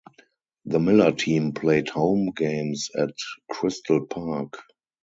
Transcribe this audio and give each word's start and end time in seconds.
The 0.65 0.79
Miller 0.79 1.11
team 1.11 1.51
played 1.53 1.89
home 1.89 2.31
games 2.35 2.89
at 2.97 3.13
Crystal 3.51 4.07
Park. 4.07 4.57